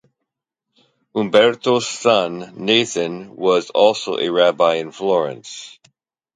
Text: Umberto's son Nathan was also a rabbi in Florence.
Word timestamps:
Umberto's 1.13 1.87
son 1.87 2.53
Nathan 2.55 3.35
was 3.35 3.69
also 3.69 4.17
a 4.17 4.29
rabbi 4.31 4.77
in 4.77 4.91
Florence. 4.91 5.77